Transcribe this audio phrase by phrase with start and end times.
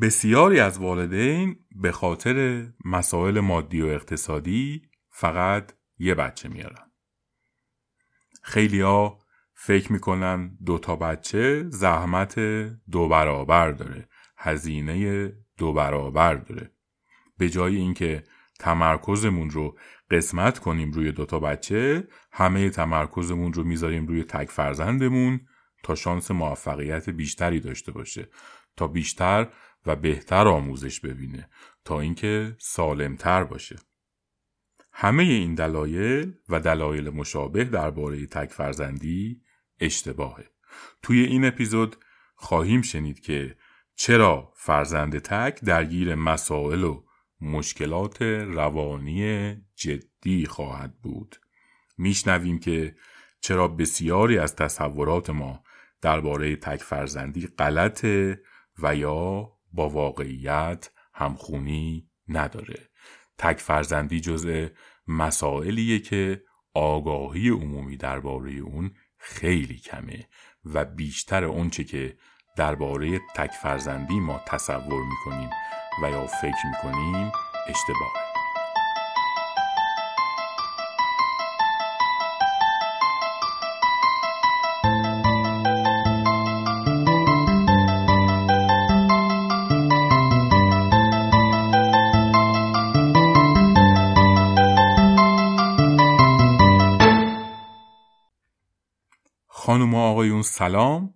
[0.00, 6.92] بسیاری از والدین به خاطر مسائل مادی و اقتصادی فقط یه بچه میارن.
[8.42, 9.18] خیلی ها
[9.54, 12.38] فکر می‌کنن دو تا بچه زحمت
[12.90, 14.08] دو برابر داره.
[14.36, 16.72] هزینه دو برابر داره.
[17.38, 18.24] به جای اینکه
[18.60, 19.78] تمرکزمون رو
[20.10, 25.40] قسمت کنیم روی دوتا بچه همه تمرکزمون رو می‌ذاریم روی تک فرزندمون
[25.82, 28.28] تا شانس موفقیت بیشتری داشته باشه
[28.76, 29.48] تا بیشتر
[29.86, 31.48] و بهتر آموزش ببینه
[31.84, 33.76] تا اینکه سالمتر باشه.
[34.92, 39.42] همه این دلایل و دلایل مشابه درباره تک فرزندی
[39.80, 40.44] اشتباهه.
[41.02, 41.96] توی این اپیزود
[42.34, 43.56] خواهیم شنید که
[43.94, 47.04] چرا فرزند تک درگیر مسائل و
[47.40, 51.36] مشکلات روانی جدی خواهد بود؟
[51.98, 52.96] میشنویم که
[53.40, 55.62] چرا بسیاری از تصورات ما
[56.00, 58.42] درباره تک فرزندی غلطه
[58.82, 62.88] و یا با واقعیت همخونی نداره.
[63.38, 64.66] تک فرزندی جزء
[65.08, 66.42] مسائلیه که
[66.74, 70.28] آگاهی عمومی درباره اون خیلی کمه
[70.64, 72.16] و بیشتر اونچه که
[72.56, 75.50] درباره تک فرزندی ما تصور می‌کنیم
[76.02, 77.32] و یا فکر می‌کنیم
[77.68, 78.27] اشتباهه.
[99.78, 101.14] خانم و آقایون سلام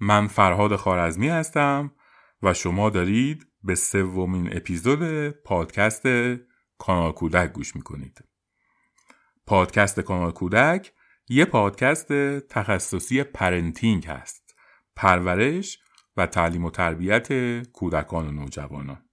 [0.00, 1.92] من فرهاد خارزمی هستم
[2.42, 6.06] و شما دارید به سومین اپیزود پادکست
[6.78, 8.24] کانال کودک گوش می‌کنید.
[9.46, 10.92] پادکست کانال کودک
[11.28, 14.54] یه پادکست تخصصی parenting هست.
[14.96, 15.78] پرورش
[16.16, 19.04] و تعلیم و تربیت کودکان و نوجوانان.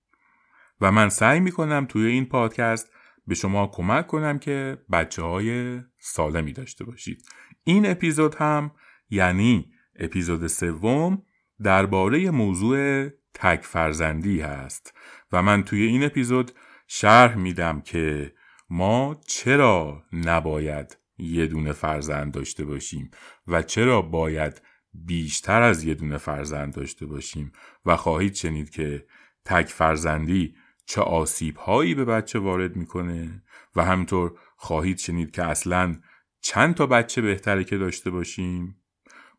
[0.81, 2.92] و من سعی می‌کنم توی این پادکست
[3.28, 7.26] به شما کمک کنم که بچه های سالمی داشته باشید.
[7.64, 8.71] این اپیزود هم
[9.11, 11.23] یعنی اپیزود سوم
[11.64, 14.94] درباره موضوع تک فرزندی هست.
[15.32, 16.52] و من توی این اپیزود
[16.88, 18.33] شرح میدم که
[18.70, 23.11] ما چرا نباید یه دونه فرزند داشته باشیم
[23.48, 24.61] و چرا باید
[24.94, 27.52] بیشتر از یه دونه فرزند داشته باشیم
[27.86, 29.05] و خواهید شنید که
[29.45, 30.55] تک فرزندی
[30.86, 33.44] چه آسیب هایی به بچه وارد می‌کنه
[33.76, 35.95] و همطور خواهید شنید که اصلا
[36.42, 38.80] چند تا بچه بهتره که داشته باشیم.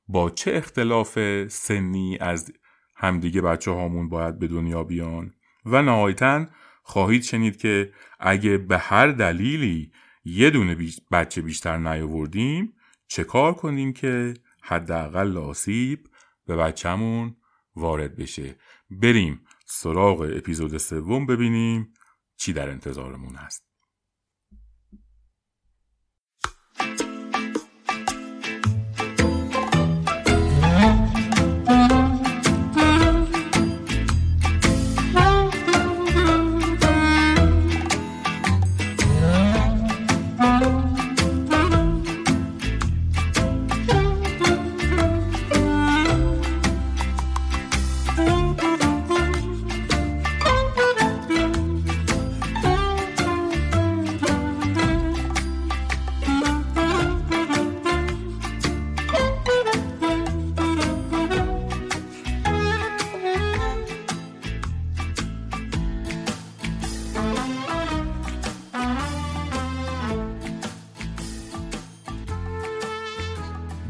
[0.08, 1.18] با چه اختلاف
[1.48, 2.52] سنی از
[2.96, 6.46] همدیگه بچه هامون باید به دنیا بیان؟ و نهایتا
[6.82, 9.92] خواهید شنید که اگه به هر دلیلی
[10.24, 10.76] یه دونه
[11.10, 12.74] بچه بیشتر نیاوردیم
[13.06, 16.08] چه کار کنیم که حداقل آسیب
[16.46, 17.36] به بچهمون
[17.76, 18.56] وارد بشه؟
[18.90, 21.94] بریم سراغ اپیزود سوم ببینیم
[22.36, 23.71] چی در انتظارمون هست.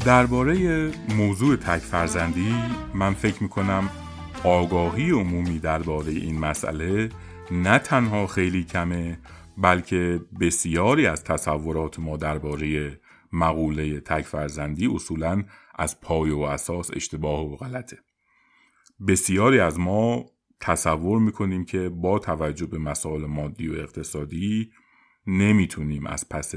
[0.07, 2.55] درباره موضوع تک فرزندی
[2.95, 3.91] من فکر می‌کنم
[4.45, 7.09] آگاهی عمومی درباره این مسئله
[7.51, 9.19] نه تنها خیلی کمه
[9.59, 13.01] بلکه بسیاری از تصورات ما درباره
[13.33, 17.99] مقوله تک فرزندی اصولا از پای و اساس اشتباه و غلطه.
[19.09, 20.27] بسیاری از ما
[20.61, 24.71] تصور می‌کنیم که با توجه به مسائل مادی و اقتصادی
[25.27, 26.55] نمی‌تونیم از پس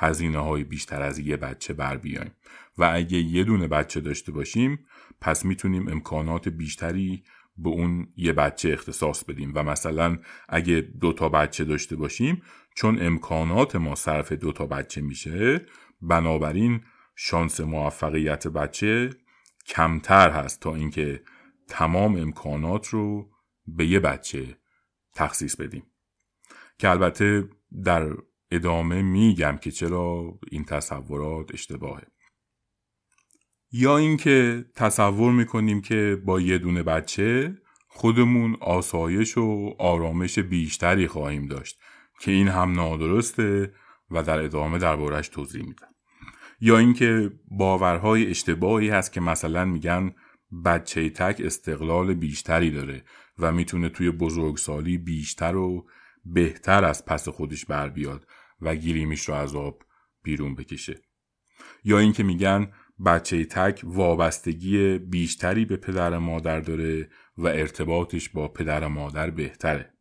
[0.00, 2.30] هزینه های بیشتر از یه بچه بر بیایم.
[2.78, 4.86] و اگه یه دونه بچه داشته باشیم
[5.20, 7.24] پس می‌تونیم امکانات بیشتری
[7.58, 9.52] به اون یه بچه اختصاص بدیم.
[9.54, 12.42] و مثلا اگه دو تا بچه داشته باشیم
[12.74, 15.66] چون امکانات ما صرف دو تا بچه میشه
[16.02, 16.80] بنابراین
[17.16, 19.10] شانس موفقیت بچه
[19.66, 21.22] کمتر هست تا اینکه
[21.68, 23.30] تمام امکانات رو
[23.66, 24.58] به یه بچه
[25.14, 25.82] تخصیص بدیم.
[26.78, 27.48] که البته
[27.84, 28.12] در
[28.50, 32.06] ادامه میگم که چرا این تصورات اشتباهه.
[33.72, 37.54] یا اینکه تصور می‌کنیم که با یه دونه بچه
[37.88, 41.80] خودمون آسایش و آرامش بیشتری خواهیم داشت
[42.20, 43.72] که این هم نادرسته
[44.10, 45.88] و در ادامه دربارش توضیح میدم.
[46.60, 50.14] یا اینکه باورهای اشتباهی هست که مثلا میگن
[50.64, 53.04] بچه تک استقلال بیشتری داره
[53.38, 55.86] و می‌تونه توی بزرگسالی بیشتر و
[56.24, 58.26] بهتر از پس خودش بر بیاد
[58.60, 59.82] و گیریمیش رو از آب
[60.22, 61.02] بیرون بکشه.
[61.84, 62.72] یا اینکه میگن
[63.04, 67.08] بچه تک وابستگی بیشتری به پدر مادر داره
[67.38, 69.92] و ارتباطش با پدر مادر بهتره.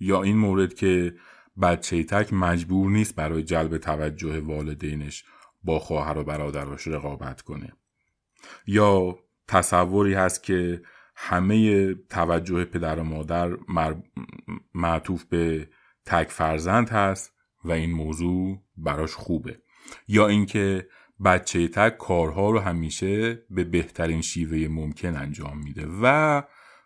[0.00, 1.14] یا این مورد که
[1.62, 5.24] بچه تک مجبور نیست برای جلب توجه والدینش
[5.64, 7.72] با خواهر و برادراش رقابت کنه.
[8.66, 9.18] یا
[9.48, 10.82] تصوری هست که
[11.16, 13.56] همه توجه پدر و مادر
[14.74, 15.68] معطوف به
[16.06, 17.32] تک فرزند هست
[17.64, 19.58] و این موضوع براش خوبه.
[20.08, 20.88] یا اینکه
[21.24, 26.42] بچه تک کارها رو همیشه به بهترین شیوه ممکن انجام میده و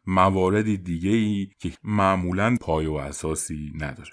[0.06, 4.10] مواردی دیگه ای که معمولا پای و اساسی نداره.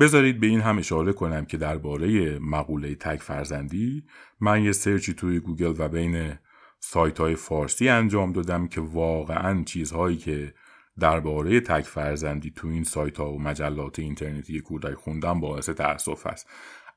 [0.00, 4.04] بذارید به این هم اشاره کنم که درباره مقوله تک فرزندی
[4.40, 6.34] من یه search ی توی گوگل و بین
[6.80, 10.54] سایت های فارسی انجام دادم که واقعا چیزهایی که
[11.00, 16.50] درباره تک فرزندی تو این سایت ها و مجلات اینترنتی کودک خوندم باعث تاسف است.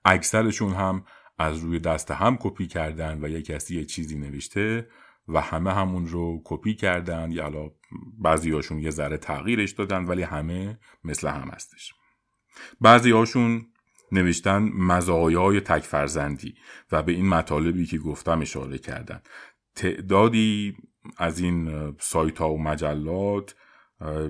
[0.06, 1.04] اکثرشون هم
[1.40, 4.88] از روی دست هم کپی کردن و یک کسی یه چیزی نوشته
[5.28, 7.32] و همه همون رو کپی کردن.
[7.32, 7.72] یا
[8.20, 11.94] بعضی هاشون یه ذره تغییرش دادن ولی همه مثل هم هستش.
[12.82, 13.66] بعضی هاشون
[14.12, 16.56] نوشتن مزایای تک فرزندی
[16.92, 19.22] و به این مطالبی که گفتم اشاره کردن.
[19.76, 20.78] تعدادی
[21.18, 23.56] از این سایت ها و مجلات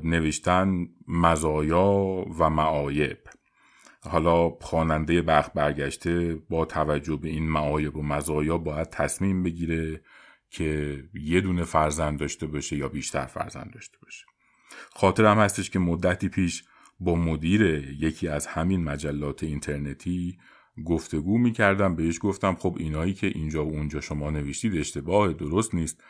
[0.03, 3.17] نوشتن مزایا و معایب.
[4.01, 10.01] حالا خواننده بخت برگشته با توجه به این معایب و مزایا باید تصمیم بگیره
[10.49, 14.25] که یه دونه فرزند داشته باشه یا بیشتر فرزند داشته باشه.
[14.95, 16.63] خاطرم هستش که مدتی پیش
[16.99, 17.61] با مدیر
[17.99, 20.37] یکی از همین مجلات اینترنتی
[20.85, 26.03] گفتگو می‌کردم بهش گفتم خب اینایی که اینجا و اونجا شما نوشتید اشتباه درست نیست.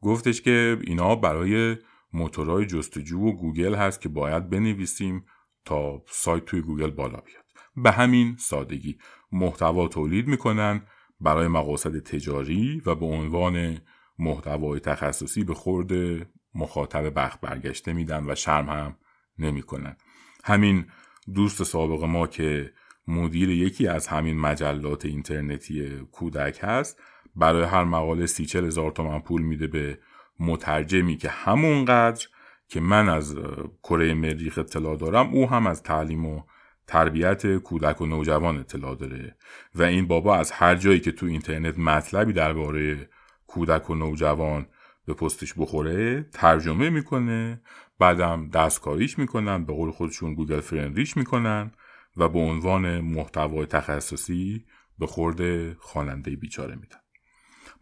[0.00, 1.76] گفتش که اینا برای
[2.12, 5.24] موتورهای جستجو و گوگل هست که باید بنویسیم.
[5.64, 7.44] تا سایت توی گوگل بالا بیاد.
[7.76, 8.98] به همین سادگی.
[9.32, 10.82] محتوا تولید می‌کنن
[11.20, 13.78] برای مقاصد تجاری و به عنوان
[14.18, 15.92] محتوای تخصصی به خورد
[16.54, 18.96] مخاطب بخت برگشته میدن و شرم هم
[19.38, 19.96] نمی‌کنن.
[20.44, 20.86] همین
[21.34, 22.72] دوست سابق ما که
[23.08, 27.00] مدیر یکی از همین مجلات اینترنتی کودک هست
[27.36, 29.98] برای هر مقاله سی چل هزار تومن پول میده به
[30.40, 32.26] مترجمی که همونقدر
[32.72, 33.36] که من از
[33.82, 36.42] کره مریخ اطلاع دارم او هم از تعلیم و
[36.86, 39.36] تربیت کودک و نوجوان اطلاع داره
[39.74, 43.08] و این بابا از هر جایی که تو اینترنت مطلبی درباره
[43.46, 44.66] کودک و نوجوان
[45.06, 47.60] به پستش بخوره ترجمه می‌کنه
[47.98, 51.72] بعدم دستکاریش می‌کنن به قول خودشون گوگل فرندریش می‌کنن
[52.16, 54.64] و به عنوان محتوای تخصصی
[54.98, 56.98] به خورد خواننده بیچاره میدن.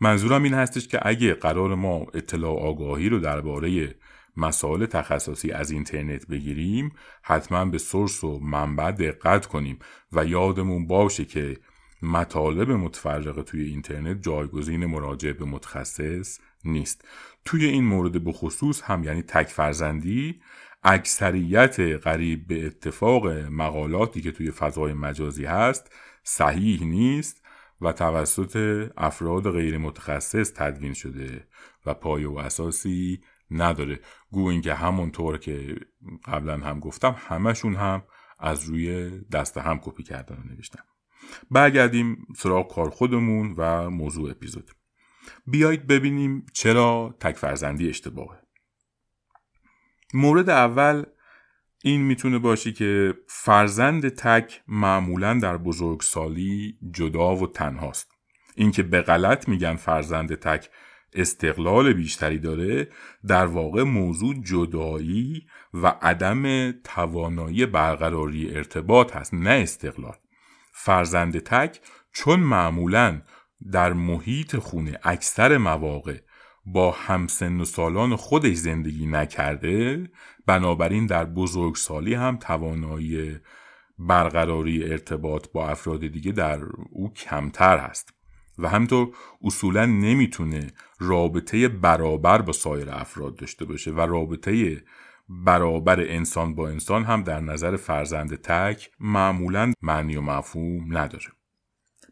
[0.01, 3.95] منظورم این هستش که اگه قرار ما اطلاع آگاهی رو درباره
[4.41, 6.93] مسائل تخصصی از اینترنت بگیریم
[7.23, 9.79] حتما به سورس و منبع دقت کنیم
[10.13, 11.57] و یادمون باشه که
[12.03, 17.05] مطالب متفرقه توی اینترنت جایگزین مراجعه به متخصص نیست.
[17.45, 20.41] توی این مورد به خصوص هم یعنی تک فرزندی
[20.83, 25.93] اکثریت قریب به اتفاق مقالاتی که توی فضای مجازی هست
[26.23, 27.43] صحیح نیست
[27.81, 31.47] و توسط افراد غیر متخصص تدوین شده
[31.87, 33.21] و پایه و اساسی
[33.51, 34.01] نداره.
[34.31, 35.77] گو اینکه همونطور که
[36.25, 38.03] قبلا هم گفتم همشون هم
[38.39, 40.83] از روی دست هم کپی کردن و نوشتن.
[41.51, 44.71] برگردیم سراغ کار خودمون و موضوع اپیزود.
[45.47, 48.39] بیایید ببینیم چرا تک فرزندی اشتباهه.
[50.15, 51.05] مورد اول
[51.85, 58.13] این می‌تونه باشه که فرزند تک معمولا در بزرگسالی جدا و تنهاست.
[58.55, 60.71] اینکه به غلط میگن فرزند تک
[61.13, 62.89] استقلال بیشتری داره
[63.27, 70.17] در واقع موضوع جدایی و عدم توانایی برقراری ارتباط هست نه استقلال.
[70.73, 71.81] فرزند تک
[72.13, 73.23] چون معمولا
[73.73, 76.19] در محیط خونه اکثر مواقع
[76.67, 80.05] با همسن و سالان خودش زندگی نکرده
[80.47, 83.37] بنابراین در بزرگسالی هم توانایی
[83.99, 88.20] برقراری ارتباط با افراد دیگه در او کمتر هست.
[88.61, 94.83] و همطور اصولا نمی‌تونه رابطه برابر با سایر افراد داشته باشه و رابطه
[95.29, 101.27] برابر انسان با انسان هم در نظر فرزند تک معمولا معنی و مفهوم نداره.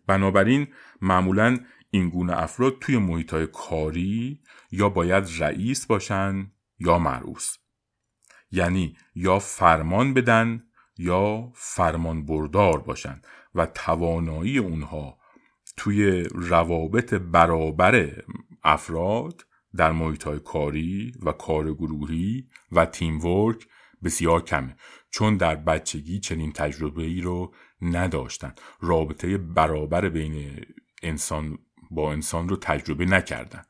[0.06, 0.66] بنابراین
[1.00, 1.58] معمولا
[1.90, 4.40] این گونه افراد توی محیط های کاری
[4.70, 7.56] یا باید رئیس باشن یا مرعوس
[8.50, 10.64] یعنی یا فرمان بدن
[10.98, 13.22] یا فرمان بردار باشن
[13.54, 15.17] و توانایی اونها
[15.78, 18.22] توی روابط برابر
[18.64, 19.44] افراد
[19.76, 23.66] در محیط های کاری و کار گروهی و تیم ورک
[24.04, 24.76] بسیار کمه
[25.10, 28.54] چون در بچگی چنین تجربه ای رو نداشتن.
[28.80, 30.64] رابطه برابر بین
[31.02, 31.58] انسان
[31.90, 33.62] با انسان رو تجربه نکردن.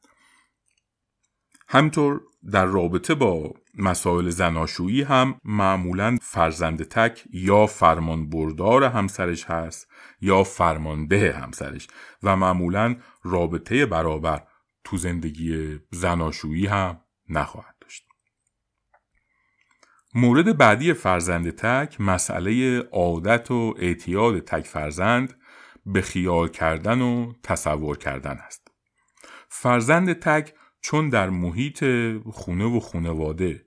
[1.68, 2.20] همینطور
[2.52, 9.88] در رابطه با مسائل زناشویی هم معمولا فرزند تک یا فرمان بردار همسرش هست
[10.20, 11.88] یا فرمانده همسرش
[12.22, 14.42] و معمولا رابطه برابر
[14.84, 18.04] تو زندگی زناشویی هم نخواهد داشت.
[20.14, 25.34] مورد بعدی فرزند تک مسئله عادت و اعتیاد تک فرزند
[25.86, 28.68] به خیال کردن و تصور کردن است.
[29.48, 30.54] فرزند تک
[30.88, 31.84] چون در محیط
[32.30, 33.64] خونه و خونواده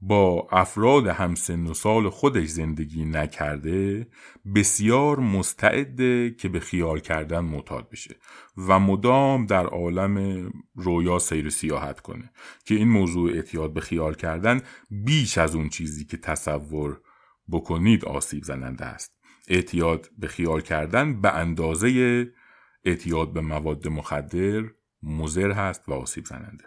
[0.00, 4.08] با افراد همسن و سال خودش زندگی نکرده
[4.54, 8.16] بسیار مستعده که به خیال کردن معتاد بشه
[8.56, 12.32] و مدام در عالم رویا سیر سیاحت کنه
[12.64, 14.60] که این موضوع اعتیاد به خیال کردن
[14.90, 17.00] بیش از اون چیزی که تصور
[17.50, 19.12] بکنید آسیب زننده است.
[19.48, 22.26] اعتیاد به خیال کردن به اندازه
[22.84, 24.64] اعتیاد به مواد مخدر
[25.02, 26.64] مزر هست و آسیب زننده.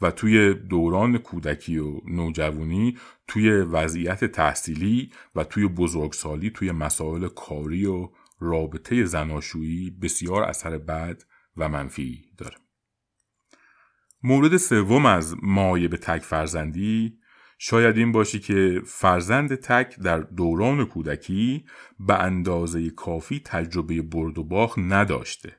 [0.00, 7.86] و توی دوران کودکی و نوجوانی توی وضعیت تحصیلی و توی بزرگسالی توی مسائل کاری
[7.86, 8.08] و
[8.40, 11.22] رابطه زناشویی بسیار اثر بد
[11.56, 12.56] و منفی داره.
[14.22, 17.18] مورد سوم از مایه به تک فرزندی
[17.58, 21.64] شاید این باشی که فرزند تک در دوران کودکی
[22.00, 25.56] به اندازه کافی تجربه برد و باخت نداشته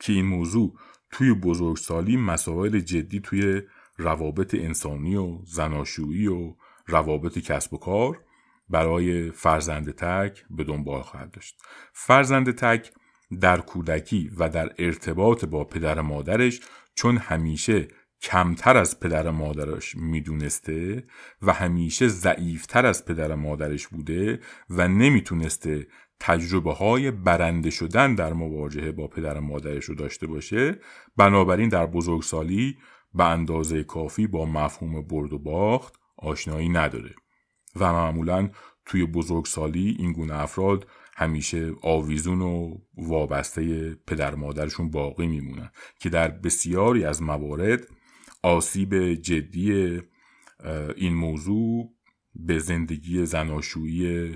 [0.00, 0.78] که این موضوع
[1.10, 3.62] توی بزرگسالی مسائل جدی توی
[3.98, 6.54] روابط انسانی و زناشویی و
[6.86, 8.20] روابط کسب و کار
[8.68, 11.62] برای فرزند تک به دنبال خواهد داشت.
[11.92, 12.92] فرزند تک
[13.40, 16.60] در کودکی و در ارتباط با پدر مادرش
[16.94, 17.88] چون همیشه
[18.22, 21.04] کمتر از پدر مادرش می‌دونسته
[21.42, 25.86] و همیشه ضعیفتر از پدر مادرش بوده و نمی‌تونسته
[26.20, 30.78] تجربه های برنده شدن در مواجهه با پدر مادرش رو داشته باشه
[31.16, 32.76] بنابراین در بزرگسالی
[33.14, 37.14] به اندازه کافی با مفهوم برد و باخت آشنایی نداره
[37.76, 38.50] و معمولا
[38.86, 45.70] توی بزرگسالی این گونه افراد همیشه آویزون و وابسته پدر مادرشون باقی میمونن
[46.00, 47.86] که در بسیاری از موارد
[48.42, 50.00] آسیب جدی
[50.96, 51.92] این موضوع
[52.34, 54.34] به زندگی زناشویی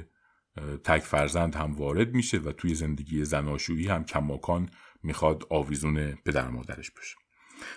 [0.84, 4.70] تک فرزند هم وارد میشه و توی زندگی زناشویی هم کماکان
[5.02, 7.16] می‌خواد آویزون پدر مادرش باشه.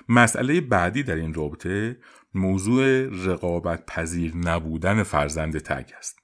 [0.09, 1.97] مسئله بعدی در این رابطه
[2.33, 6.19] موضوع رقابت پذیر نبودن فرزند تک است.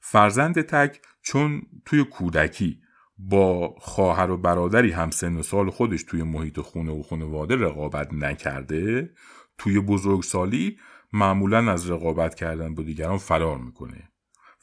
[0.00, 2.80] فرزند تک چون توی کودکی
[3.18, 8.12] با خواهر و برادری هم سن و سال خودش توی محیط خونه و خانواده رقابت
[8.12, 9.10] نکرده
[9.58, 10.78] توی بزرگسالی
[11.12, 14.12] معمولا از رقابت کردن با دیگران فرار می‌کنه.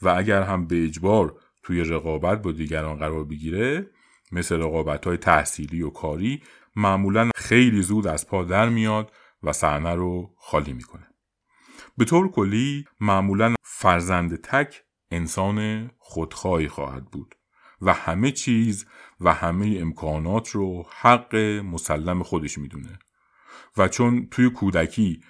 [0.02, 3.90] و اگر هم به اجبار توی رقابت با دیگران قرار بگیره
[4.32, 6.42] مثل رقابت های تحصیلی و کاری
[6.76, 11.06] معمولا خیلی زود از پا در میاد و صحنه رو خالی می‌کنه.
[11.98, 17.34] به طور کلی معمولا فرزند تک انسان خودخواهی خواهد بود
[17.80, 18.86] و همه چیز
[19.20, 22.98] و همه امکانات رو حق مسلم خودش می‌دونه.
[23.76, 25.20] و چون توی کودکی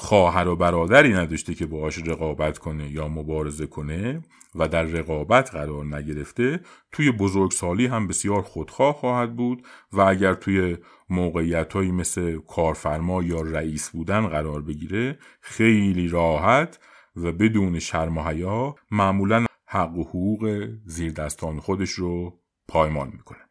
[0.00, 4.22] خواهر و برادری نداشته که باهاش رقابت کنه یا مبارزه کنه
[4.54, 6.60] و در رقابت قرار نگرفته
[6.92, 10.76] توی بزرگسالی هم بسیار خودخواه خواهد بود و اگر توی
[11.08, 16.78] موقعیت هایی مثل کارفرما یا رئیس بودن قرار بگیره خیلی راحت
[17.16, 23.48] و بدون شرم و حیا معمولا حق و حقوق زیر دستان خودش رو پایمال می‌کنه.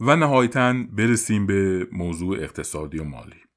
[0.00, 3.49] و نهایتا برسیم به موضوع اقتصادی و مالی.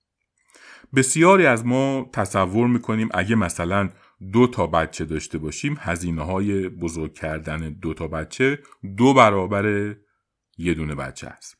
[0.96, 3.90] بسیاری از ما تصور می‌کنیم اگه مثلا
[4.32, 8.60] دو تا بچه داشته باشیم هزینه های بزرگ کردن دو تا بچه
[8.98, 9.96] دو برابر
[10.58, 11.58] یه دونه بچه است.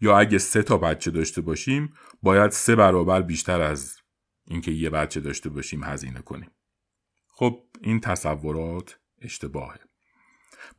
[0.00, 3.96] یا اگه سه تا بچه داشته باشیم باید سه برابر بیشتر از
[4.46, 6.50] اینکه یه بچه داشته باشیم هزینه کنیم.
[7.28, 9.80] خب این تصورات اشتباهه.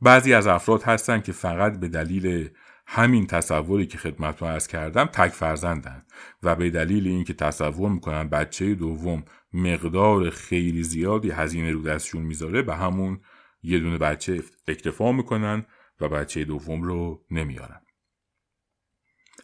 [0.00, 2.50] بعضی از افراد هستن که فقط به دلیل
[2.86, 6.06] همین تصوری که خدمتتون ارز کردم تک فرزندن
[6.42, 12.62] و به دلیل اینکه تصور می‌کنن بچه دوم مقدار خیلی زیادی هزینه رو دستشون می‌ذاره
[12.62, 13.20] به همون
[13.62, 15.66] یه دونه بچه اکتفا می‌کنن
[16.00, 17.80] و بچه دوم رو نمیارن.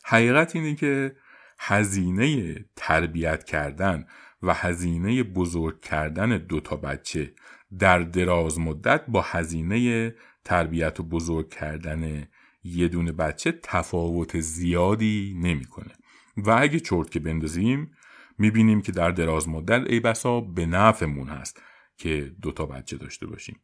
[0.05, 1.17] حقیقت اینه که
[1.59, 4.07] هزینه تربیت کردن
[4.43, 7.35] و هزینه بزرگ کردن دو تا بچه
[7.79, 12.29] در دراز مدت با هزینه تربیت و بزرگ کردن
[12.62, 15.93] یه دونه بچه تفاوت زیادی نمی‌کنه.
[16.37, 17.90] و اگه چرت که بندازیم
[18.38, 21.62] می‌بینیم که در دراز مدت ای بسا به نفعمون هست
[21.97, 23.61] که دوتا بچه داشته باشیم.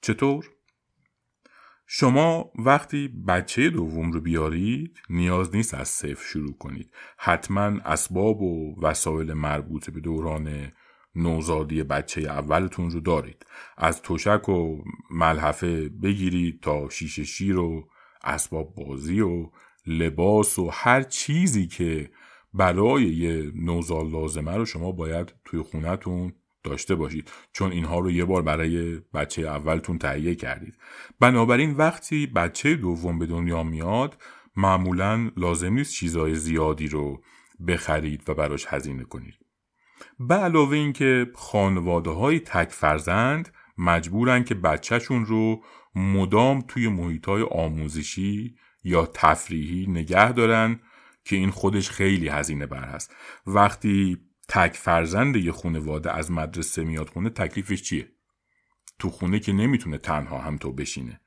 [0.00, 0.50] چطور؟
[1.86, 6.90] شما وقتی بچه دوم رو بیارید نیاز نیست از صفر شروع کنید.
[7.18, 10.72] حتما اسباب و وسایل مربوط به دوران
[11.14, 13.46] نوزادی بچه اولتون رو دارید.
[13.76, 17.88] از تشک و ملحفه بگیرید تا شیشه شیر و
[18.24, 19.50] اسباب بازی و
[19.86, 22.10] لباس و هر چیزی که
[22.54, 26.32] برای یه نوزاد لازمه رو شما باید توی خونتون
[26.64, 27.30] داشته باشید.
[27.52, 30.78] چون اینها رو یه بار برای بچه اولتون تهیه کردید.
[31.20, 34.22] بنابراین وقتی بچه دوم به دنیا میاد
[34.56, 37.22] معمولا لازم نیست چیزای زیادی رو
[37.68, 39.34] بخرید و براش هزینه کنید.
[40.20, 45.62] به علاوه اینکه خانواده های تک فرزند مجبورن که بچهشون رو
[45.94, 50.80] مدام توی محیط های آموزشی یا تفریحی نگه دارن
[51.24, 53.16] که این خودش خیلی هزینه بر هست.
[53.46, 54.18] وقتی
[54.48, 58.08] تک فرزند یه خانواده از مدرسه میاد خونه تکلیفش چیه؟
[58.98, 61.20] تو خونه که نمی‌تونه تنها هم تو بشینه.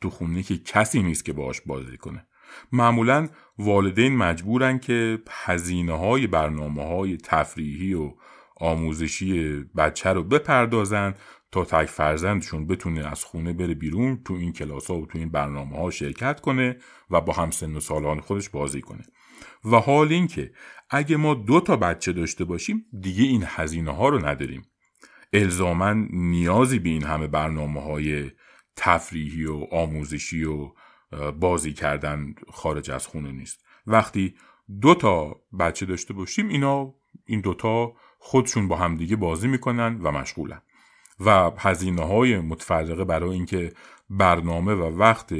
[0.00, 2.26] تو خونه که کسی نیست که باش بازی کنه.
[2.72, 8.14] معمولا والدین مجبورن که هزینه های برنامه های تفریحی و
[8.56, 11.14] آموزشی بچه رو بپردازن
[11.54, 15.30] تا تک فرزندشون بتونه از خونه بره بیرون تو این کلاس ها و تو این
[15.30, 16.76] برنامه ها شرکت کنه
[17.10, 19.04] و با هم سن و سالان خودش بازی کنه.
[19.64, 20.52] و حال اینکه
[20.90, 24.62] اگه ما دو تا بچه داشته باشیم دیگه این هزینه ها رو نداریم.
[25.32, 28.30] الزامن نیازی به این همه برنامه های
[28.76, 30.72] تفریحی و آموزشی و
[31.40, 33.64] بازی کردن خارج از خونه نیست.
[33.86, 34.34] وقتی
[34.80, 36.94] دو تا بچه داشته باشیم اینا
[37.26, 40.62] این دوتا خودشون با همدیگه بازی می‌کنن و مشغولن.
[41.20, 43.72] و هزینه های متفرقه برای اینکه
[44.10, 45.34] برنامه و وقت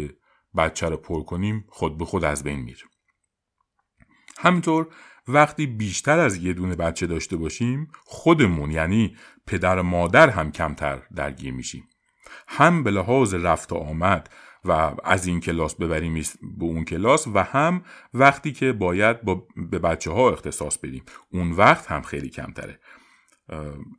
[0.56, 2.82] بچه رو پر کنیم خود به خود از بین میره
[4.38, 4.88] همینطور
[5.28, 11.02] وقتی بیشتر از یه دونه بچه داشته باشیم خودمون یعنی پدر و مادر هم کمتر
[11.14, 11.88] درگیر میشیم.
[12.48, 14.30] هم به لحاظ رفت و آمد
[14.64, 16.14] و از این کلاس ببریم
[16.58, 17.84] به اون کلاس و هم
[18.14, 21.04] وقتی که باید با به بچه ها اختصاص بدیم.
[21.32, 22.80] اون وقت هم خیلی کمتره.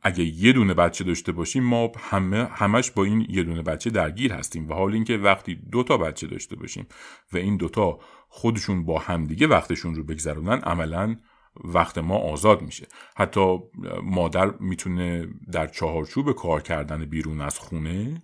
[0.02, 4.32] اگه یه دونه بچه داشته باشیم ما همه همش با این یه دونه بچه درگیر
[4.32, 6.86] هستیم و حال اینکه وقتی دو تا بچه داشته باشیم
[7.32, 11.16] و این دوتا خودشون با همدیگه وقتشون رو بگذرونن عملا
[11.64, 12.86] وقت ما آزاد میشه.
[13.16, 13.58] حتی
[14.02, 18.22] مادر می‌تونه در چهارچوب کار کردن بیرون از خونه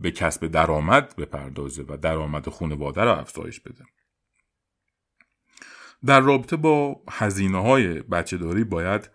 [0.00, 3.84] به کسب درآمد بپردازه و درآمد خانواده رو افزایش بده.
[6.06, 9.10] در رابطه با هزینه های بچه داری باید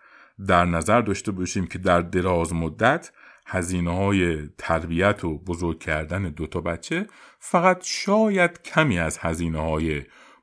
[0.47, 3.12] در نظر داشته باشیم که در دراز مدت
[3.45, 7.08] هزینه های تربیت و بزرگ کردن دوتا بچه
[7.39, 10.01] فقط شاید کمی از هزینه های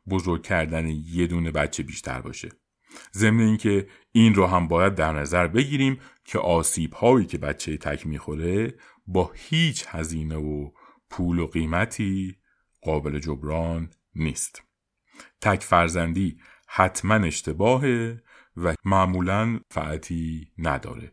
[0.09, 2.49] بزرگ کردن یه دونه بچه بیشتر باشه.
[3.15, 8.07] ضمن اینکه این رو هم باید در نظر بگیریم که آسیب هایی که بچه تک
[8.07, 8.75] می‌خوره
[9.07, 10.71] با هیچ هزینه و
[11.11, 12.37] پول و قیمتی
[12.83, 14.63] قابل جبران نیست.
[15.41, 18.23] تک فرزندی حتما اشتباهه.
[18.65, 21.13] و معمولا فعتی نداره.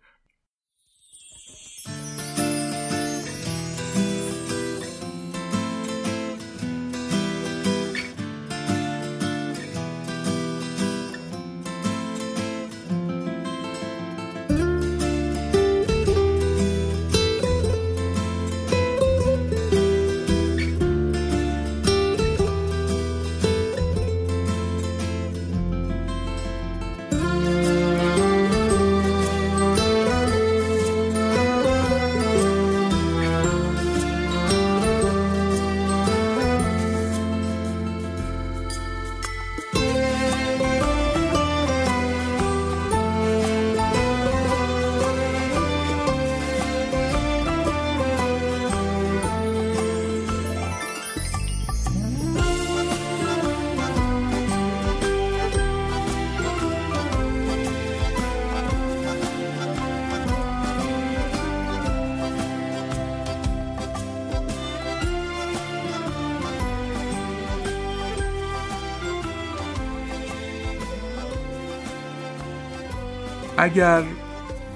[73.58, 74.04] اگر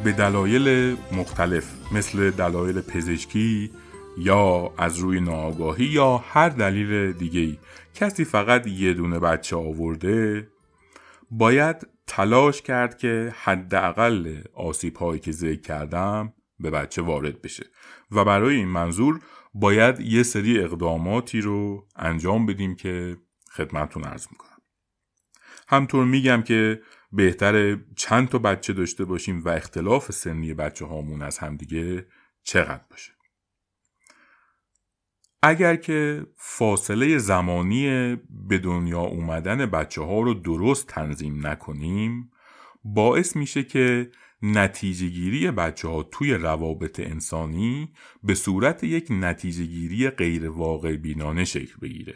[0.04, 3.72] به دلایل مختلف مثل دلایل پزشکی
[4.18, 7.58] یا از روی ناآگاهی یا هر دلیل دیگه
[7.96, 10.48] کسی فقط یه دونه بچه آورده
[11.32, 17.65] باید تلاش کرد که حداقل آسیب هایی که ذکر کردم به بچه وارد بشه.
[18.12, 19.20] و برای این منظور
[19.54, 23.18] باید یه سری اقداماتی رو انجام بدیم که
[23.52, 24.50] خدمتتون عرض می‌کنم.
[25.68, 31.38] همطور میگم که بهتر چند تا بچه داشته باشیم و اختلاف سنی بچه هامون از
[31.38, 32.06] همدیگه
[32.43, 33.12] چقدر باشه؟
[35.43, 42.32] اگر که فاصله زمانی به دنیا اومدن بچه ها رو درست تنظیم نکنیم
[42.84, 47.93] باعث میشه که نتیجه گیری بچه ها توی روابط انسانی
[48.24, 52.15] به صورت یک نتیجه گیری غیر واقع بینانه شکل بگیره.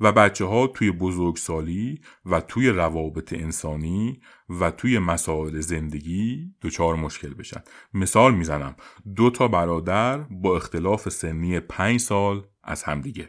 [0.00, 7.34] و بچه ها توی بزرگسالی و توی روابط انسانی و توی مسائل زندگی دچار مشکل
[7.34, 7.62] بشن.
[7.94, 8.76] مثال می‌زنم
[9.16, 13.28] دو تا برادر با اختلاف سنی پنج سال از همدیگه.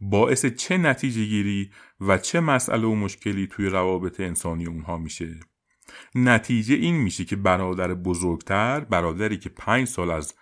[0.00, 5.40] باعث چه نتیجه گیری و چه مسئله و مشکلی توی روابط انسانی اونها میشه؟
[6.14, 10.34] نتیجه این میشه که برادر بزرگتر برادری که پنج سال از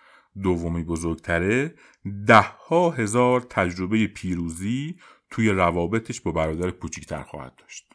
[0.43, 1.75] دومی بزرگتره
[2.27, 4.95] ده ها هزار تجربه پیروزی
[5.29, 7.93] توی روابطش با برادر کوچیکتر خواهد داشت.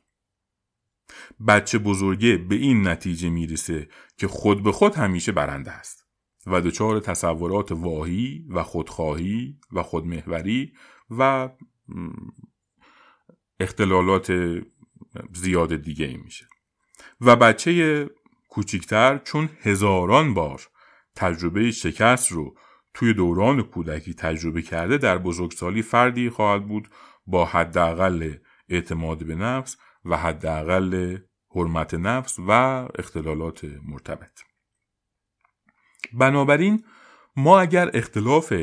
[1.49, 6.07] بچه بزرگه به این نتیجه می‌رسه که خود به خود همیشه برنده است
[6.47, 10.73] و دچار تصورات واهی و خودخواهی و خودمهوری
[11.11, 11.49] و
[13.61, 14.33] اختلالات
[15.33, 16.47] زیاد دیگه ای میشه.
[17.21, 18.11] و بچه
[18.49, 20.69] کوچیکتر چون هزاران بار
[21.17, 22.55] تجربه شکست رو.
[22.95, 26.89] توی دوران کودکی تجربه کرده در بزرگسالی فردی خواهد بود
[27.27, 28.35] با حداقل
[28.69, 31.19] اعتماد به نفس و حداقل
[31.55, 32.51] حرمت نفس و
[32.99, 34.41] اختلالات مرتبط.
[36.13, 36.85] بنابراین
[37.37, 38.55] ما اگر اختلاف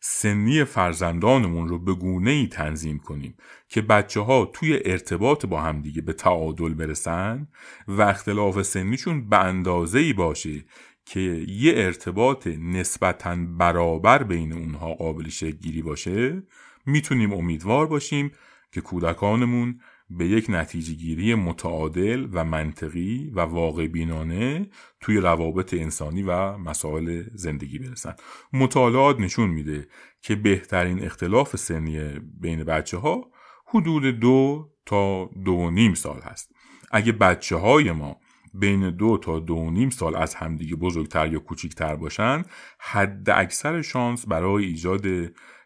[0.00, 3.36] سنی فرزندانمون رو به گونه ای تنظیم کنیم
[3.68, 7.48] که بچه ها توی ارتباط با همدیگه به تعادل برسن
[7.88, 10.64] و اختلاف سنیشون به اندازه ای باشه
[11.06, 15.28] که یه ارتباط نسبتا برابر بین اونها قابل
[15.60, 16.42] گیری باشه
[16.86, 18.32] می‌تونیم امیدوار باشیم
[18.72, 24.66] که کودکانمون به یک نتیجه گیری متعادل و منطقی و واقع بینانه
[25.00, 28.14] توی روابط انسانی و مسائل زندگی برسن.
[28.52, 29.88] مطالعات نشون میده
[30.22, 32.00] که بهترین اختلاف سنی
[32.40, 33.30] بین بچه ها
[33.66, 36.52] حدود دو تا دو و نیم سال هست.
[36.90, 38.20] اگه بچه های ما
[38.58, 42.44] بین دو تا دو نیم سال از همدیگه بزرگتر یا کوچیکتر باشن
[42.78, 45.06] حد اکثر شانس برای ایجاد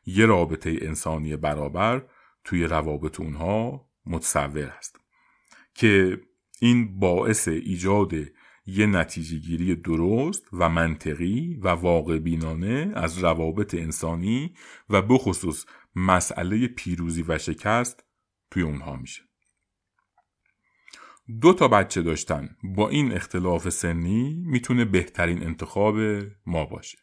[0.06, 2.02] یه رابطه انسانی برابر
[2.44, 5.00] توی روابط اونها متصور است
[5.74, 6.20] که
[6.60, 8.12] این باعث ایجاد
[8.66, 14.54] یه نتیجه گیری درست و منطقی و واقع بینانه از روابط انسانی
[14.90, 18.04] و بخصوص مسئله پیروزی و شکست
[18.50, 19.29] توی اونها میشه.
[21.40, 22.56] دو تا بچه داشتن.
[22.62, 25.96] با این اختلاف سنی می‌تونه بهترین انتخاب
[26.46, 26.98] ما باشه.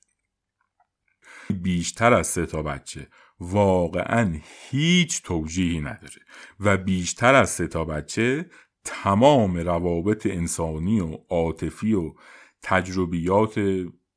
[1.50, 3.08] بیشتر از سه تا بچه
[3.40, 6.22] واقعا هیچ توجیهی نداره
[6.60, 8.50] و بیشتر از سه تا بچه
[8.84, 12.14] تمام روابط انسانی و عاطفی و
[12.62, 13.60] تجربیات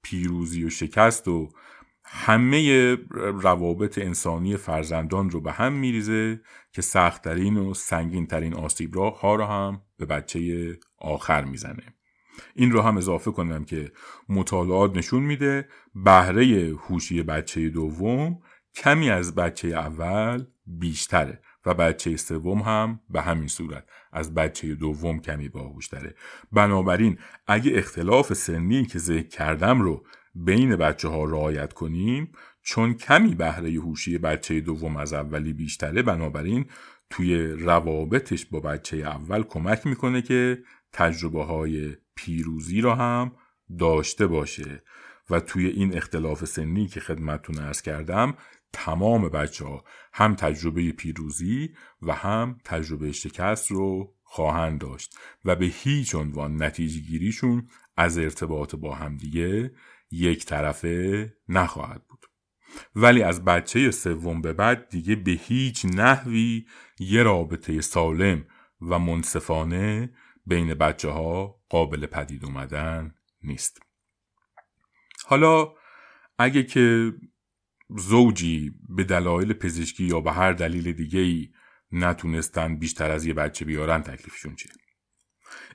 [0.03, 1.49] پیروزی و شکست و
[2.13, 6.41] همه روابط انسانی فرزندان رو به هم میریزه
[6.73, 11.95] که سختترین و سنگینترین آسیب ها رو هم به بچه آخر می‌زنه.
[12.55, 13.93] این رو هم اضافه کنم که
[14.29, 18.39] مطالعات نشون میده بهره هوشی بچه دوم
[18.75, 23.85] کمی از بچه اول بیشتره و بچه سوم هم به همین صورت.
[24.13, 26.15] از بچه دوم کمی باهوشتره.
[26.53, 33.35] بنابراین اگه اختلاف سنی که ذکر کردم رو بین بچه ها رعایت کنیم چون کمی
[33.35, 36.67] بهره هوشی بچه دوم از اولی بیشتره بنابراین
[37.11, 40.63] توی روابطش با بچه اول کمک می‌کنه که
[40.93, 43.33] تجربه های پیروزی رو هم
[43.79, 44.83] داشته باشه.
[45.31, 48.35] و توی این اختلاف سنی که خدمتتون ارز کردم
[48.73, 51.71] تمام بچه ها هم تجربه پیروزی
[52.03, 55.19] و هم تجربه شکست رو خواهند داشت.
[55.45, 59.73] و به هیچ عنوان نتیجه گیریشون از ارتباط با همدیگه
[60.11, 62.27] یک طرفه نخواهد بود.
[62.95, 66.67] ولی از بچه سوم به بعد دیگه به هیچ نحوی
[66.99, 68.47] یه رابطه سالم
[68.81, 70.15] و منصفانه
[70.47, 73.81] بین بچه ها قابل پدید اومدن نیست.
[75.27, 75.73] حالا
[76.39, 77.13] اگه که
[77.97, 81.49] زوجی به دلایل پزشکی یا به هر دلیل دیگه ای
[81.93, 84.73] نتونستن بیشتر از یه بچه بیارن تکلیفشون چیه؟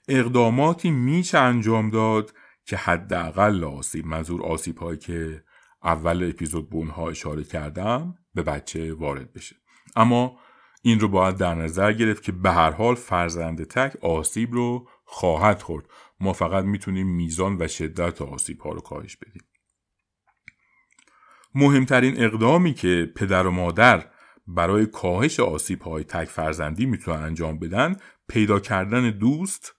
[0.07, 2.33] اقداماتی میشه انجام داد
[2.65, 5.43] که حداقل آسیب منظور آسیب هایی که
[5.83, 9.55] اول اپیزود به اونها اشاره کردم به بچه وارد بشه.
[9.95, 10.39] اما
[10.81, 15.61] این رو باید در نظر گرفت که به هر حال فرزند تک آسیب رو خواهد
[15.61, 15.85] خورد.
[16.19, 19.43] ما فقط می‌تونیم میزان و شدت آسیب ها رو کاهش بدیم.
[21.55, 24.05] مهمترین اقدامی که پدر و مادر
[24.47, 27.95] برای کاهش آسیب های تک فرزندی می‌تونن انجام بدن
[28.27, 29.74] پیدا کردن دوست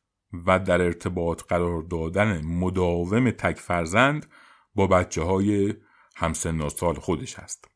[0.46, 4.26] و در ارتباط قرار دادن مداوم تک فرزند
[4.74, 5.74] با بچه های
[6.16, 7.68] همسن سال خودش هست.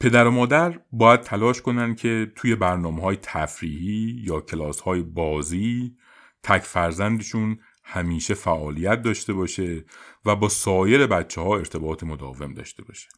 [0.00, 5.96] پدر و مادر باید تلاش کنن که توی برنامه های تفریحی یا کلاس های بازی
[6.42, 9.84] تک فرزندشون همیشه فعالیت داشته باشه
[10.24, 13.08] و با سایر بچه ها ارتباط مداوم داشته باشه.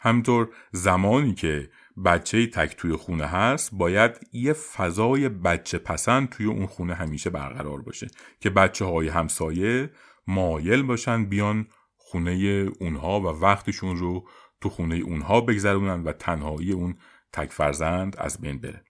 [0.00, 1.70] همینطور زمانی که
[2.04, 7.82] بچه تک توی خونه هست باید یه فضای بچه پسند توی اون خونه همیشه برقرار
[7.82, 8.06] باشه
[8.40, 9.90] که بچه های همسایه
[10.26, 12.32] مایل باشن بیان خونه
[12.80, 14.28] اونها و وقتشون رو
[14.60, 16.96] تو خونه اونها بگذرونن و تنهایی اون
[17.32, 18.84] تک فرزند از بین بره.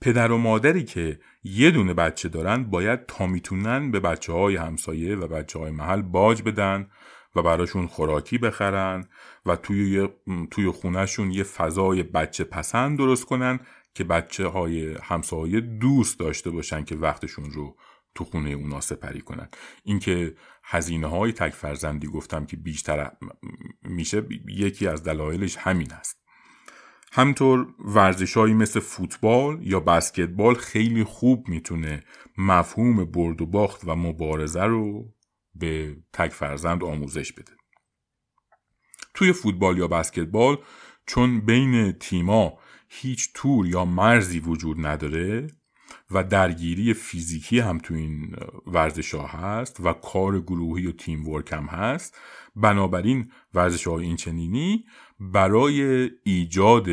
[0.00, 5.16] پدر و مادری که یه دونه بچه دارن باید تا می‌تونن به بچه های همسایه
[5.16, 6.88] و بچه های محل باج بدن
[7.36, 9.08] و براشون خوراکی بخرن
[9.46, 10.08] و توی,
[10.50, 13.60] توی خونهشون یه فضای بچه پسند درست کنن
[13.94, 17.76] که بچه های همسایه دوست داشته باشن که وقتشون رو
[18.14, 19.48] تو خونه اونا سپری کنن.
[19.84, 23.10] اینکه هزینه های تک فرزندی گفتم که بیشتر
[23.82, 26.24] میشه یکی از دلایلش همین است.
[27.12, 32.02] همطور ورزشهایی مثل فوتبال یا بسکتبال خیلی خوب می‌تونه
[32.38, 35.13] مفهوم برد و باخت و مبارزه رو
[35.54, 37.52] به تک فرزند آموزش بده.
[39.14, 40.58] توی فوتبال یا بسکتبال
[41.06, 45.46] چون بین تیما هیچ تور یا مرزی وجود نداره
[46.10, 48.36] و درگیری فیزیکی هم تو این
[48.66, 52.18] ورزش ها هست و کار گروهی و تیم ورک هم هست
[52.56, 54.84] بنابراین ورزش های این
[55.20, 56.88] برای ایجاد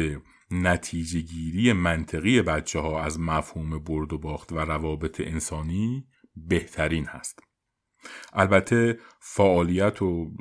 [0.51, 7.39] نتیجه گیری منطقی بچه ها از مفهوم برد و باخت و روابط انسانی بهترین هست.
[8.33, 10.31] البته فعالیت و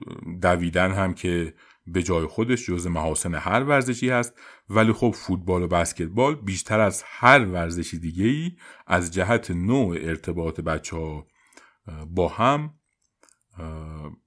[0.43, 1.55] دویدن هم که
[1.87, 4.35] به جای خودش جز محاسن هر ورزشی هست
[4.69, 8.53] ولی خب فوتبال و بسکتبال بیشتر از هر ورزشی دیگه ای
[8.87, 11.27] از جهت نوع ارتباط بچه ها
[12.07, 12.75] با هم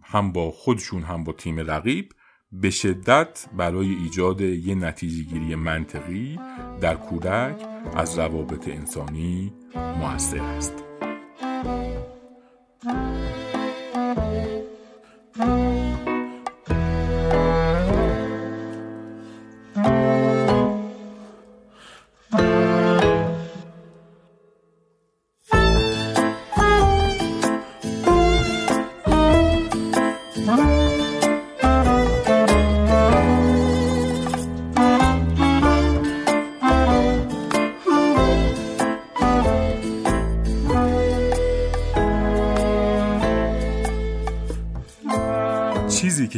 [0.03, 2.13] هم با خودشون هم با تیم رقیب
[2.51, 6.39] به شدت برای ایجاد یه نتیجه گیری منطقی
[6.81, 7.55] در کودک
[7.95, 10.83] از روابط انسانی موثر است.
[12.83, 12.89] که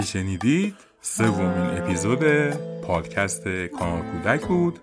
[0.06, 2.24] شنیدید سومین اپیزود
[2.82, 4.80] پادکست کانال کودک بود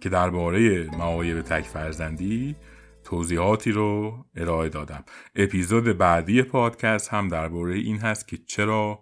[0.00, 2.56] که درباره معایب تک فرزندی
[3.04, 5.04] توضیحاتی رو ارائه دادم.
[5.36, 9.00] اپیزود بعدی پادکست هم درباره این هست که چرا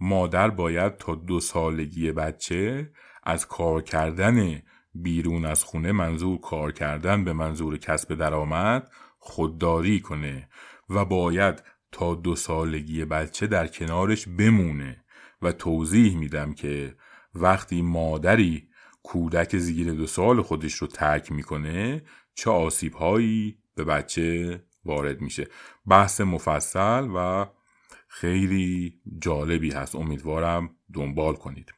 [0.00, 2.90] مادر باید تا دو سالگی بچه
[3.22, 4.62] از کار کردن
[4.94, 10.48] بیرون از خونه منظور کار کردن به منظور کسب درآمد خودداری کنه
[10.90, 15.01] و باید تا دو سالگی بچه در کنارش بمونه.
[15.42, 16.96] و توضیح میدم که
[17.34, 18.68] وقتی مادری
[19.02, 22.02] کودک زیر دو سال خودش رو ترک می‌کنه
[22.34, 25.48] چه آسیب هایی به بچه وارد میشه.
[25.86, 27.46] بحث مفصل و
[28.08, 29.94] خیلی جالبی هست.
[29.94, 31.74] امیدوارم دنبال کنید.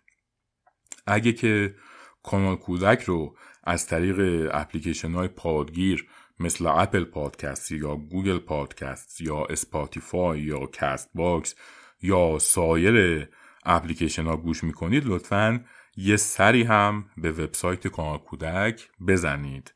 [1.07, 1.75] اگه که
[2.23, 6.09] کانال کودک رو از طریق اپلیکیشن های پادگیر
[6.41, 11.55] مثل Apple Podcast یا Google Podcast یا Spotify یا Castbox
[12.03, 13.29] یا سایر
[13.65, 15.65] اپلیکیشن ها گوش می‌کنید لطفا
[15.97, 19.75] یه سری هم به وبسایت کانال کودک بزنید.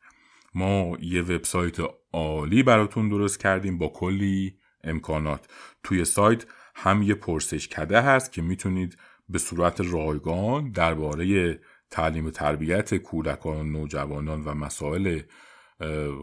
[0.54, 1.76] ما یه وبسایت
[2.12, 5.46] عالی براتون درست کردیم با کلی امکانات.
[5.82, 8.98] توی سایت هم یه پرسشکده هست که می‌تونید
[9.28, 15.20] به صورت رایگان درباره تعلیم و تربیت کودکان و نوجوانان و مسائل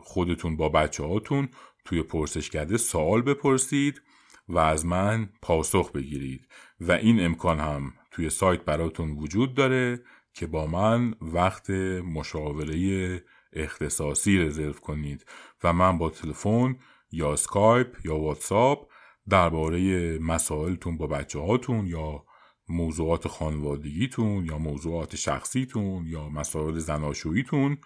[0.01, 1.49] خودتون با بچه هاتون
[1.85, 4.01] توی پرسشکده سوال بپرسید.
[4.47, 6.47] و از من پاسخ بگیرید
[6.79, 10.01] و این امکان هم توی سایت براتون وجود داره
[10.33, 11.69] که با من وقت
[12.15, 15.25] مشاوره اختصاصی رزرو کنید
[15.63, 16.77] و من با تلفن
[17.11, 18.91] یا سکایپ یا واتساپ
[19.29, 22.25] درباره مسائلتون با بچه هاتون یا
[22.69, 27.77] موضوعات خانوادگیتون یا موضوعات شخصیتون یا مسائل زناشوییتون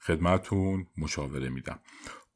[0.00, 1.80] خدمتون مشاوره میدم.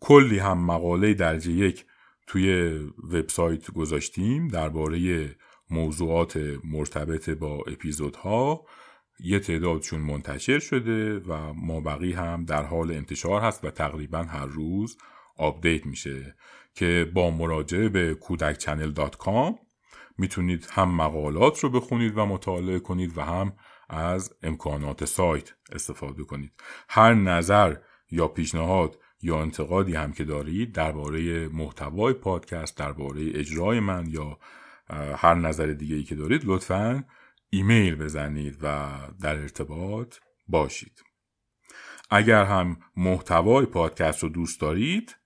[0.01, 1.87] کلی هم مقاله درجه یک
[2.31, 2.79] توی
[3.13, 5.31] وبسایت گذاشتیم درباره
[5.71, 8.67] موضوعات مرتبط با اپیزودها.
[9.21, 14.47] یه تعدادشون منتشر شده و ما بقی هم در حال انتشار هست و تقریبا هر
[14.47, 14.97] روز
[15.37, 16.37] آپدیت میشه
[16.75, 18.71] که با مراجعه به کودک
[20.19, 23.53] می‌تونید هم مقالات رو بخونید و مطالعه کنید و هم
[23.89, 26.53] از امکانات سایت استفاده کنید.
[26.89, 27.77] هر نظر
[28.11, 34.39] یا پیشنهاد یا انتقادی هم که دارید درباره محتوای پادکست درباره اجرای من یا
[35.17, 37.05] هر نظر دیگه ای که دارید لطفا
[37.51, 38.89] ایمیل بزنید و
[39.21, 40.17] در ارتباط
[40.49, 41.03] باشید.
[42.11, 45.17] اگر هم محتوای پادکست رو دوست دارید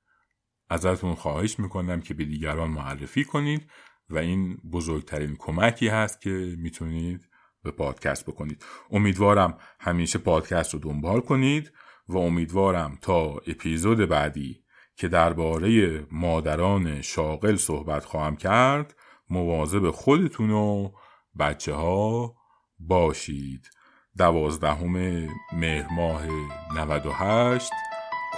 [0.70, 3.70] ازتون خواهش می‌کنم که به دیگران معرفی کنید
[4.11, 7.28] و این بزرگترین کمکی هست که می‌تونید
[7.62, 8.64] به پادکست بکنید.
[8.90, 11.72] امیدوارم همیشه پادکست رو دنبال کنید.
[12.08, 14.64] و امیدوارم تا اپیزود بعدی
[14.96, 18.94] که درباره مادران شاغل صحبت خواهم کرد
[19.30, 20.90] مواظب خودتون و
[21.38, 22.34] بچه ها
[22.78, 23.70] باشید.
[24.18, 26.22] دوازدهم مهر ماه
[26.76, 27.70] 98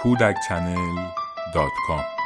[0.03, 1.09] کودک چنل
[1.53, 2.16] دات کام.